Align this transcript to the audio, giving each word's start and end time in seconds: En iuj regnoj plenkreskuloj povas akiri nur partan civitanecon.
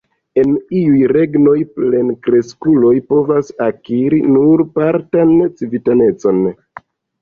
En 0.43 0.53
iuj 0.79 1.03
regnoj 1.11 1.53
plenkreskuloj 1.75 2.95
povas 3.13 3.55
akiri 3.69 4.25
nur 4.35 4.67
partan 4.83 5.41
civitanecon. 5.57 6.47